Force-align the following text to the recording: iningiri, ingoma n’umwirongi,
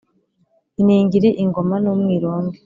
iningiri, 0.81 1.29
ingoma 1.43 1.75
n’umwirongi, 1.83 2.57